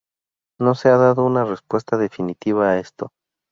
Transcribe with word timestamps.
No 0.59 0.73
se 0.73 0.89
ha 0.89 0.97
dado 0.97 1.23
una 1.23 1.45
respuesta 1.45 1.95
definitiva 1.95 2.69
a 2.71 2.79
esto. 2.79 3.13